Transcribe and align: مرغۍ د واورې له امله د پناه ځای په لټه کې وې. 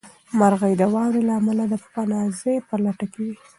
مرغۍ 0.39 0.73
د 0.77 0.83
واورې 0.93 1.21
له 1.27 1.33
امله 1.39 1.63
د 1.69 1.73
پناه 1.93 2.27
ځای 2.39 2.57
په 2.67 2.75
لټه 2.83 3.05
کې 3.13 3.21
وې. 3.25 3.35